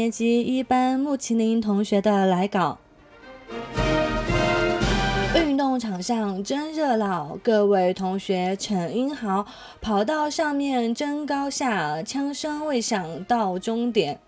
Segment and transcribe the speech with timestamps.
[0.00, 2.78] 年级一班穆麒麟同学的来稿。
[5.36, 9.44] 运动场上真热闹，各位同学逞英豪，
[9.78, 14.18] 跑道上面争高下，枪声未响到终点。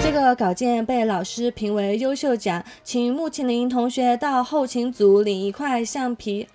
[0.00, 6.46] 这个稿件被老师评为优秀奖，请穆麒麟同学到后勤组领一块橡皮。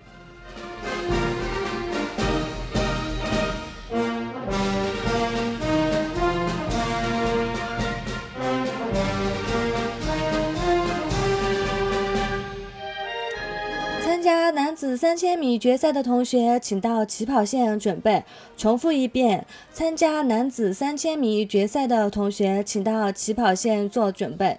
[14.76, 18.22] 子三千米决赛的同学，请到起跑线准备。
[18.58, 24.58] 重复一遍：参加男子三千米决赛的同学，请到起跑线做准备。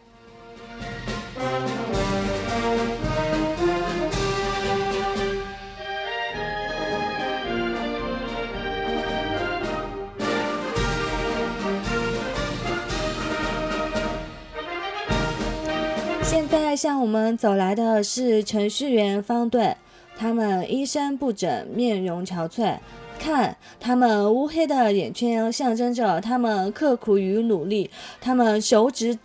[16.24, 19.76] 现在向我们走来的是程序员方队，
[20.18, 22.78] 他们衣衫不整，面容憔悴。
[23.20, 29.18] 看，他们乌黑的眼圈象征着他们刻苦与努力，他们手指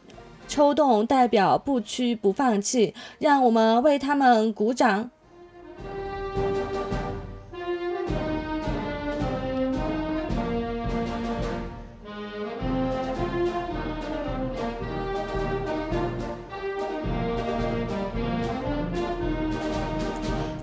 [0.47, 2.95] 抽动代表不屈不放弃。
[3.19, 5.11] 让我们为他们鼓掌。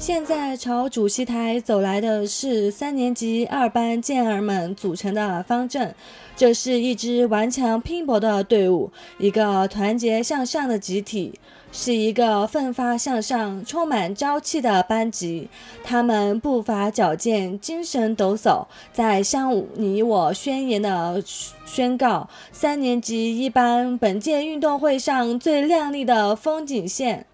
[0.10, 5.94] 现在朝主席台走来的是三年级二班健儿们组成的方阵，
[6.36, 11.40] 这是一支顽强拼搏的队伍，一个团结向上的集体，
[11.72, 15.48] 是一个奋发向上、充满朝气的班级。
[15.84, 21.24] 他们步伐矫健，精神抖擞，在向你我宣言的
[21.68, 27.28] 宣告：三年级一班本届运动会上最亮丽的风景线。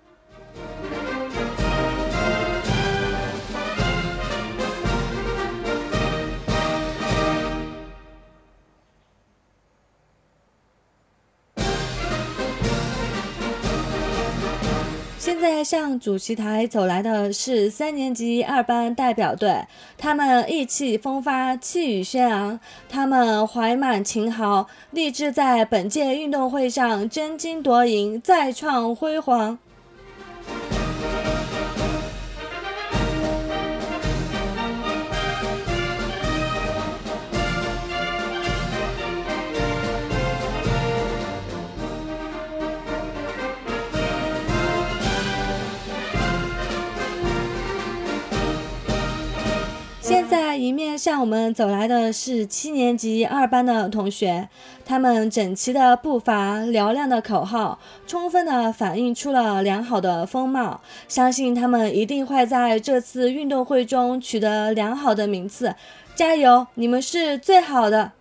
[15.45, 29.59] 在向主席台走来的是三年级二班代表队，他们意气风发，气宇轩昂，他们怀满情豪，立志在本届运动会上争金夺银，再创辉煌。
[50.29, 54.49] 在迎面向我们走来的是七年级二班的同学，
[54.83, 57.77] 他们整齐的步伐、嘹亮的口号，
[58.07, 60.81] 充分的反映出了良好的风貌。
[61.07, 65.75] 相信他们一定会在这次运动会中取得良好的名次，
[66.15, 66.65] 加油！
[66.73, 68.13] 你们是最好的。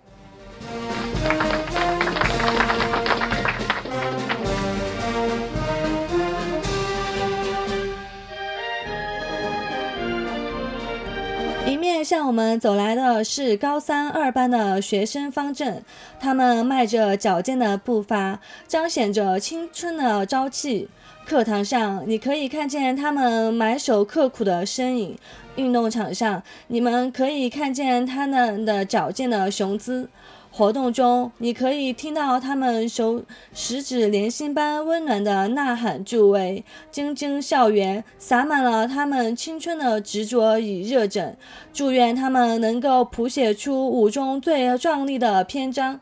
[12.04, 15.82] 向我们走来的是高三二班的学生方阵，
[16.20, 18.38] 他们迈着矫健的步伐，
[18.69, 20.88] 彰显着青春的朝气。
[21.26, 25.16] 课堂上，你可以看见他们埋首刻苦的身影；
[25.56, 30.10] 运动场上，你们可以看见他们的矫健的雄姿。
[30.56, 41.37] 活动中，你可以听到他们手十指连心般温暖的呐喊助威，晶晶校园洒满了他们青春的执着与热忱。
[41.72, 45.98] 祝愿他们能够谱写出五中最壮丽的篇章。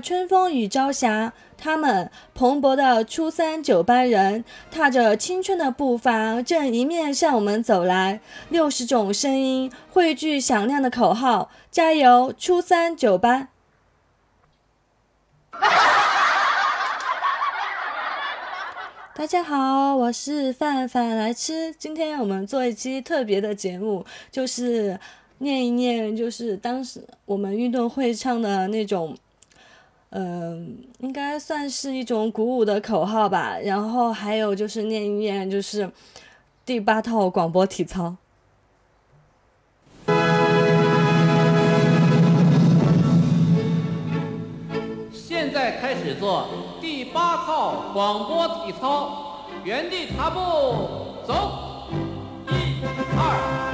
[0.00, 8.20] 春风与朝霞，他们蓬勃的初三九班人，踏着青春的步伐，正迎面向我们走来。
[8.48, 13.48] 六十种声音汇聚响亮的口号：加油，初三九班！
[19.14, 21.72] 大家好，我是范范来吃。
[21.72, 25.00] 今天我们做一期特别的节目，就是
[25.38, 29.16] 念一念，就是当时我们运动会唱的那种，
[30.10, 33.58] 嗯，应该算是一种鼓舞的口号吧。
[33.62, 35.90] 然后还有就是念一念，就是
[36.64, 38.16] 第八套广播体操。
[45.12, 46.48] 现在开始做
[46.80, 50.38] 第八套广播体操，原地踏步
[51.26, 51.90] 走，
[52.48, 52.82] 一、
[53.16, 53.65] 二、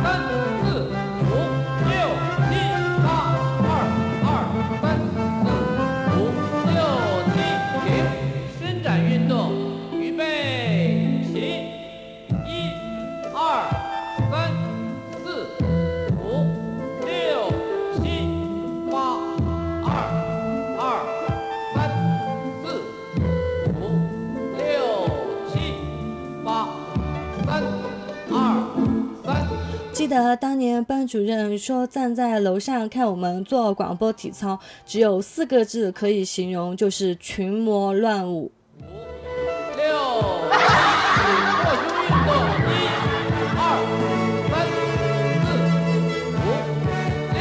[29.93, 38.51] 记得当年班主任说，站在楼上看我们做广播体操，只有四个字可以形容，就是群魔乱舞。
[38.81, 38.85] 五、
[39.77, 39.85] 六、
[40.43, 41.71] 七、做
[42.09, 42.35] 胸运动，
[42.67, 42.73] 一、
[43.55, 43.63] 二、
[44.51, 44.53] 三、
[45.45, 45.47] 四、
[46.41, 46.51] 五、
[47.37, 47.41] 六、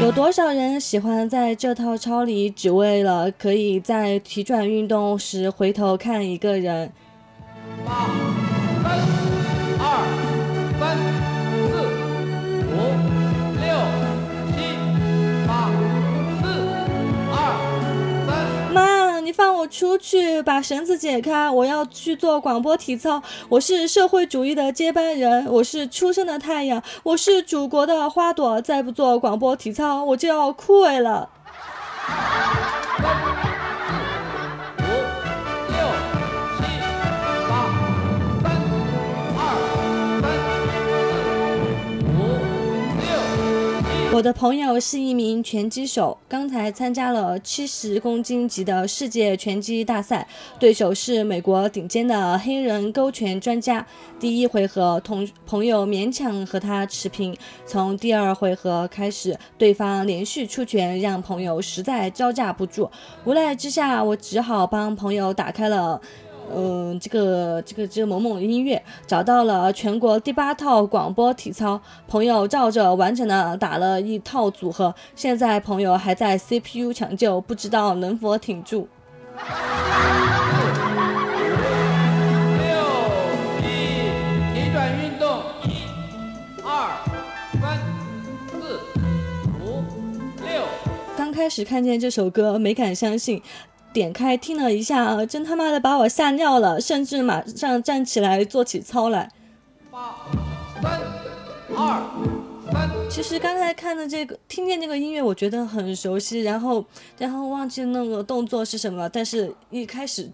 [0.00, 0.04] 七。
[0.04, 6.92] 有多少人喜欢在这套操里，只为了可以在体转运动时回头看一个人？
[7.84, 8.29] 八。
[19.80, 21.48] 出去把绳子解开！
[21.48, 23.22] 我要去做广播体操。
[23.48, 28.60] 我是社会主义的接班人，我是初升的太阳，我是祖国的花朵。
[28.60, 31.30] 再不做广播体操，我就要枯萎了。
[44.20, 50.28] 我的朋友是一名拳击手，刚才参加了七十公斤级的世界拳击大赛，
[50.58, 53.86] 对手是美国顶尖的黑人勾拳专家。
[54.18, 57.34] 第一回合，同朋友勉强和他持平。
[57.64, 62.90] 从第二回合开始，对方连续出拳，让朋友实在招架不住。
[63.24, 65.98] 无奈之下，我只好帮朋友打开了。
[66.54, 78.88] 嗯，这个这个这个某某音乐找到了全国第八套广播体操，朋友照着完整的打了一套组合，现在朋友还在 CPU 抢救，不知道能否挺住。
[79.36, 79.44] 六
[83.62, 83.64] 一，
[84.52, 85.84] 体转运动，一、
[86.64, 86.90] 二、
[87.60, 87.78] 三、
[88.50, 88.80] 四、
[89.64, 89.82] 五、
[90.42, 90.62] 六。
[91.16, 93.42] 刚开始看见这首歌，没敢相信。
[93.92, 99.30] 点开听了一下，真他妈的把我吓尿了，甚至马上站起来做起操来。
[99.90, 100.14] 八、
[100.80, 101.00] 三、
[101.76, 102.00] 二、
[102.72, 102.88] 三。
[103.10, 106.84] 其实刚才看的这个，听见这个音乐，我觉得很熟悉，然后
[107.18, 110.30] 然后忘记那个动作是什么，但是一开始，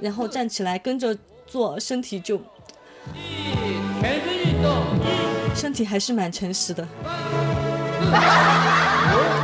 [0.00, 2.40] 然后站起来跟着做，身体就，
[4.00, 4.72] 全身运动，
[5.56, 6.86] 身体还是蛮诚实的。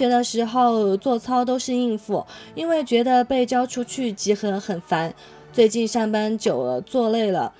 [0.00, 5.12] 学的时候做操都是应付，因为觉得被交出去集合很烦。
[5.52, 7.52] 最近上班久了做累了，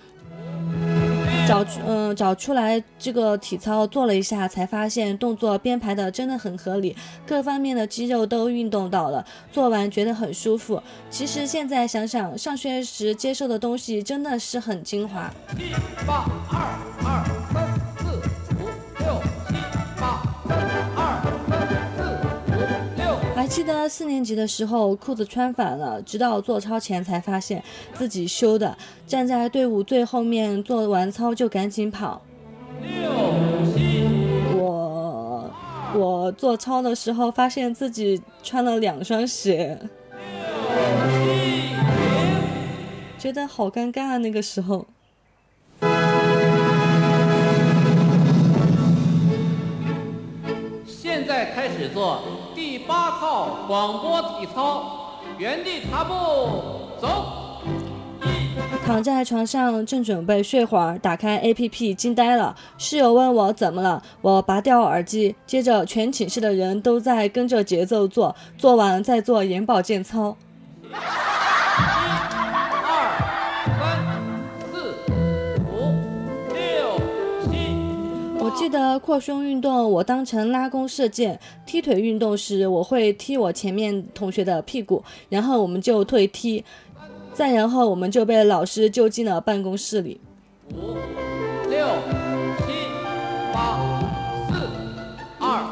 [1.47, 9.23] 找嗯找出来这个体操做了一下，才发现动作编排的真的很合理，各方面的肌肉都运动到了，
[9.53, 10.83] 做完觉得很舒服。
[11.11, 15.31] 其实现在想想，上学时接受的东西真的是很精华。
[15.59, 15.75] 一
[16.07, 16.57] 八二
[17.05, 17.40] 二
[23.50, 27.61] 记得四年级的时候，裤子穿反了，直到做操前才发现
[27.92, 28.78] 自己修的。
[29.09, 32.23] 站在队伍最后面，做完操就赶紧跑。
[32.80, 33.11] 六
[33.75, 34.07] 七，
[34.54, 35.50] 我
[35.97, 39.76] 我做操的时候发现自己穿了两双鞋。
[39.83, 41.75] 六七
[43.19, 44.16] 觉得好尴尬啊！
[44.19, 44.87] 那个时候。
[51.61, 52.23] 开始做。
[52.55, 56.14] 第八套广播体操，原地踏步
[56.99, 57.61] 走。
[58.87, 62.57] 躺在床上正准备睡会儿，打开 APP 惊呆了。
[62.79, 70.35] 室友问我怎么了，我拔掉耳机，接着全寝室的人都在跟着节奏做，做完再做眼保健操。
[78.71, 81.35] 记得扩胸运动，我当成拉弓射箭；
[81.67, 86.65] 踢腿运动时，我会踢我前面同学的屁股，然后我们就退踢，
[87.35, 90.21] 再然后我们就被老师揪进了办公室里。
[90.69, 90.95] 五、
[91.69, 91.85] 六、
[92.59, 92.73] 七、
[93.53, 93.81] 八、
[94.49, 94.55] 四、
[95.41, 95.67] 二、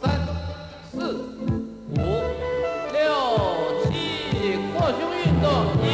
[0.00, 0.20] 三、
[0.92, 1.16] 四、
[1.90, 1.98] 五、
[2.92, 3.02] 六、
[3.82, 3.90] 七，
[4.78, 5.50] 扩胸运动
[5.82, 5.86] 一。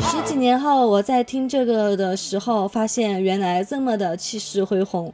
[0.00, 5.12] 十几年后，我在听这个的时候，发现原来这么的气势恢宏。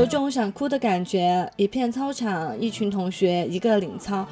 [0.00, 1.46] 有种想哭的感觉。
[1.56, 4.26] 一片操场，一群同学，一个领操，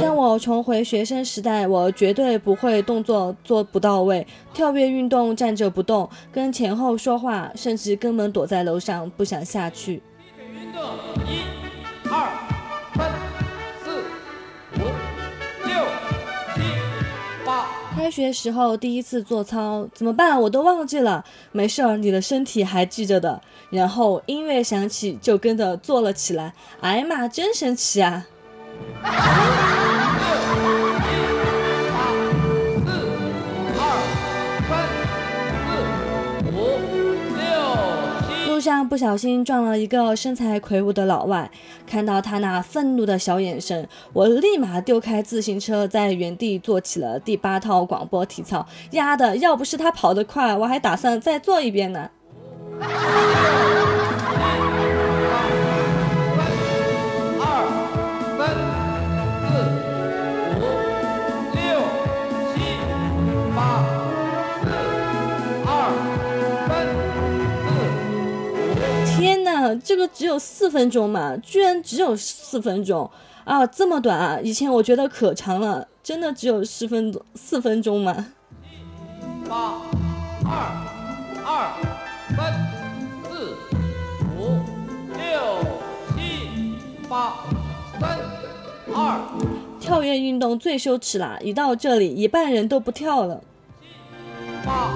[0.00, 1.66] 让我重回学生时代。
[1.66, 10.00] 我绝对不会动作做不到位，跳跃运动站着不动，跟前后说话，甚至根本躲在楼上不想下去。
[10.24, 10.80] 踢腿运动
[11.26, 11.40] 一、
[12.08, 12.47] 二、
[17.98, 20.40] 开学时候第一次做操，怎么办？
[20.40, 21.24] 我都忘记了。
[21.50, 23.42] 没事儿，你的身体还记着的。
[23.70, 26.54] 然后音乐响起，就跟着做了起来。
[26.80, 28.24] 哎呀妈，真神奇啊！
[38.86, 41.50] 不小心撞了一个身材魁梧的老外，
[41.86, 48.66] 看到他那愤怒的小眼神，我立马丢开自行车，在原地做起了第八套广播体操。
[48.90, 52.10] 丫的，要不是他跑得快，我还打算再做一遍呢。
[69.76, 73.10] 这个只有四分钟嘛，居然只有四分钟
[73.44, 74.38] 啊，这么短啊！
[74.42, 78.26] 以前我觉得可长了，真的只有十分钟四分钟吗？
[79.48, 79.80] 八、
[80.44, 80.52] 二、
[81.44, 81.72] 二、
[82.36, 82.52] 三、
[83.24, 83.56] 四、
[84.36, 84.60] 五、
[85.16, 85.64] 六、
[86.14, 86.74] 七、
[87.08, 87.32] 八、
[87.98, 88.18] 三、
[88.94, 89.18] 二、
[89.80, 91.38] 跳跃运动最羞耻啦！
[91.40, 93.42] 一到这里，一半人都不跳了。
[94.66, 94.94] 八、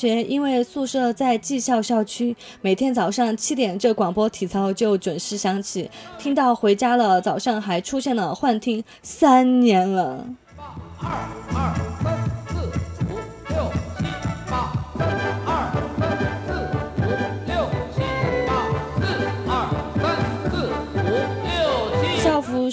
[0.00, 7.20] 学，因为宿舍在技校校区，每天早上七点这广播体操就准时响起，听到回家了。
[7.20, 10.24] 早上还出现了幻听，三年了。
[10.98, 11.10] 二
[11.54, 11.89] 二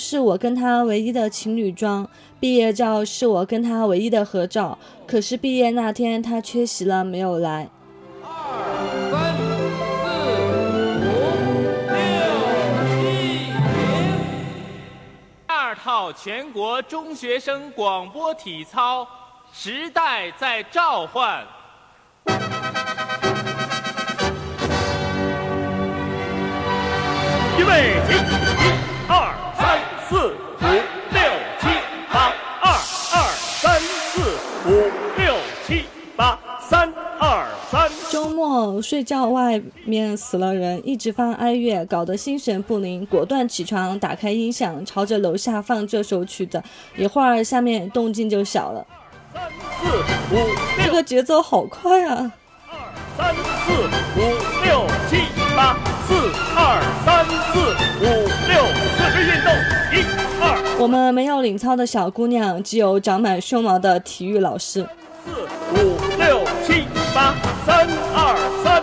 [0.09, 2.09] 是我跟他唯一的情侣装，
[2.39, 4.79] 毕业照是我跟他唯一的合照。
[5.05, 7.67] 可是毕业那天他缺席了，没有来。
[8.23, 8.31] 二
[9.11, 9.83] 三四
[11.03, 11.11] 五
[11.91, 11.99] 六
[12.87, 13.51] 七。
[15.45, 19.05] 二套全国中学生广播体操，
[19.51, 21.45] 时代在召唤。
[27.59, 28.13] 预备起！
[28.13, 28.71] 一、
[29.09, 29.33] 二、
[30.09, 31.21] 四、五、六、
[31.59, 31.67] 七、
[32.09, 32.71] 八，二、
[33.11, 33.27] 二、
[33.59, 34.21] 三、四、
[34.65, 34.69] 五、
[35.17, 35.35] 六、
[35.65, 35.83] 七、
[36.15, 37.91] 八，三、二、三。
[38.09, 43.05] 周末睡觉外面死了人，一直放哀乐，搞得心神不宁。
[43.07, 46.63] 果断起床，打开音响，朝着楼下放这首曲子。
[46.95, 48.87] 一会儿下面动静就小了，
[49.33, 49.87] 三四
[50.33, 52.31] 五六这个节奏好快啊！
[52.69, 52.77] 二
[53.17, 53.73] 三四
[54.15, 54.21] 五
[54.63, 55.23] 六七
[55.53, 55.75] 八，
[56.07, 56.13] 四
[56.55, 57.59] 二三四
[57.99, 58.07] 五
[58.47, 58.63] 六，
[58.95, 59.51] 四肢运动，
[59.91, 59.93] 一
[60.41, 60.43] 二
[60.79, 64.87] 我们没有领操的小姑娘，只有长满胸毛的体育老师。
[65.25, 65.31] 四
[65.73, 67.35] 五六七八，
[67.65, 67.85] 三
[68.15, 68.81] 二三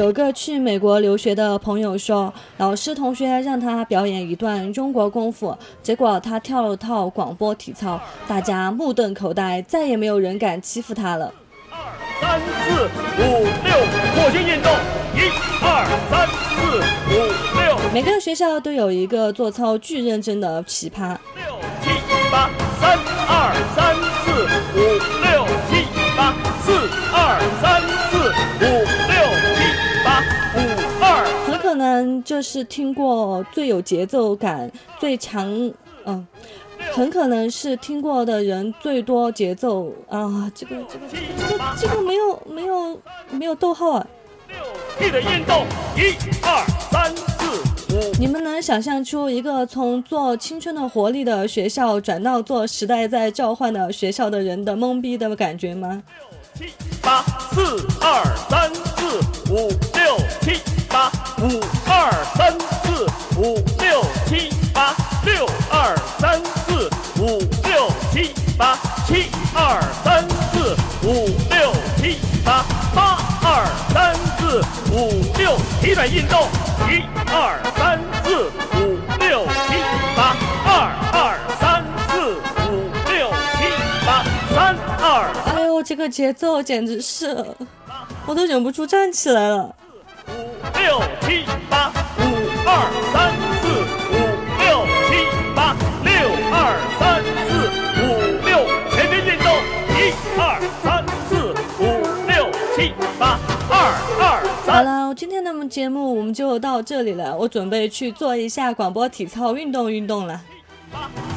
[0.00, 11.30] 一有个去美国留学的朋友说，老师同学让他表演一段中国功夫，结果他跳了套广播体操，大家目瞪口呆，再也没有人敢欺负他了。
[11.70, 11.76] 二
[12.18, 12.88] 三四
[13.18, 13.76] 五六，
[14.16, 14.72] 火星运动，
[15.14, 15.28] 一
[15.62, 16.26] 二三
[16.56, 16.78] 四
[17.10, 17.12] 五
[17.60, 17.78] 六。
[17.92, 21.14] 每个学校都有一个做操巨认真的奇葩。
[21.36, 21.44] 六
[21.82, 21.90] 七
[22.32, 22.48] 八，
[22.80, 24.32] 三二三四
[24.78, 24.80] 五
[25.20, 25.84] 六七
[26.16, 26.32] 八，
[26.64, 26.72] 四
[27.12, 28.16] 二三四
[28.64, 28.99] 五
[32.00, 35.46] 们这是听过最有节奏感、最强，
[36.04, 36.26] 嗯，
[36.92, 40.50] 很可能是听过的人最多节奏啊！
[40.54, 44.06] 这个这个这个这个没有没有没有逗号啊！
[44.48, 44.56] 六，
[44.98, 45.66] 记得运动，
[45.96, 48.12] 一二三四五。
[48.18, 56.02] 你们能想象出一个从做青春的活力的学校转到做时代在召唤的学校的人的懵逼的感觉吗？
[56.58, 57.62] 六七八四
[58.00, 59.18] 二三四
[59.52, 60.79] 五六七八
[61.42, 62.52] 五二三
[62.84, 63.06] 四
[63.38, 64.94] 五六七八
[65.24, 72.62] 六二三四五六七八七二三四五六七八
[72.94, 74.60] 八二三四
[74.92, 76.46] 五六，体软运动，
[76.86, 77.00] 一
[77.32, 78.44] 二三四
[78.76, 79.80] 五六七
[80.14, 82.36] 八二二三四
[82.68, 82.70] 五
[83.08, 83.58] 六七
[84.04, 84.22] 八
[84.54, 85.32] 三二。
[85.56, 87.34] 哎呦，这个节奏简直是，
[88.26, 89.74] 我都忍不住站起来了。
[90.70, 92.20] 五六七八，五
[92.64, 92.68] 二
[93.12, 93.66] 三四，
[94.10, 94.14] 五
[94.58, 95.08] 六七
[95.54, 95.74] 八，
[96.04, 96.10] 六
[96.52, 96.54] 二
[96.98, 97.50] 三四，
[97.98, 98.02] 五
[98.46, 98.50] 六，
[98.90, 99.50] 全身运动，
[99.96, 99.98] 一
[100.38, 100.40] 二
[100.82, 101.82] 三四，五
[102.26, 103.74] 六七八，二
[104.20, 104.22] 二
[104.64, 104.82] 三好。
[104.82, 110.40] 了，今天的节目我们就到这里了，我准备去做一下广播体操运动运动了。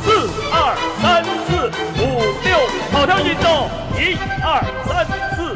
[0.04, 0.12] 四
[0.52, 1.72] 二三四
[2.02, 2.60] 五六，
[2.92, 5.56] 跑跳运动，一二三四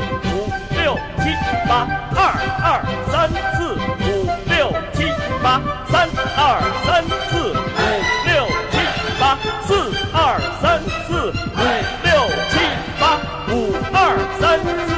[1.19, 1.29] 七
[1.67, 2.19] 八，二
[2.63, 2.67] 二
[3.11, 3.73] 三四
[4.05, 5.03] 五六七
[5.43, 7.85] 八，三二三四五
[8.25, 8.75] 六七
[9.19, 9.69] 八，四
[10.13, 11.63] 二三四五
[12.03, 12.09] 六
[12.49, 12.53] 七
[12.99, 13.03] 八，
[13.51, 13.53] 五
[13.93, 13.97] 二
[14.39, 14.89] 三四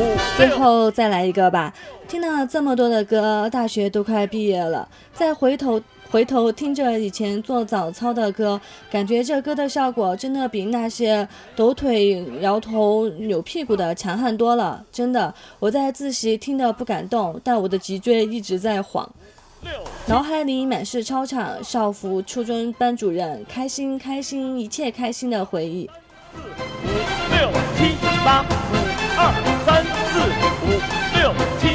[0.00, 0.48] 五最。
[0.48, 1.72] 后再来一个吧。
[2.06, 5.80] 听了这么多的歌，大学都快毕业了，再回头
[6.14, 14.80] 回头听着以前做早操的歌，感觉这歌的效果真的比那些抖腿、摇头、扭屁股的强悍多了。
[14.92, 19.10] 真的，我在自习听得不敢动，但我的脊椎一直在晃。
[20.06, 25.90] 脑海里满是操场、校服、初中班主任，开心开心，一切开心的回忆。
[26.32, 28.76] 四五六七八，五
[29.18, 29.34] 二
[29.66, 30.20] 三四
[30.62, 30.78] 五
[31.18, 31.73] 六七